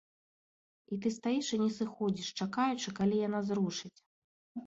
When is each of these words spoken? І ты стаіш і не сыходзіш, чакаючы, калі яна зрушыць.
І 0.95 0.97
ты 1.01 1.09
стаіш 1.17 1.49
і 1.57 1.59
не 1.65 1.67
сыходзіш, 1.75 2.27
чакаючы, 2.45 2.93
калі 3.01 3.15
яна 3.27 3.39
зрушыць. 3.51 3.93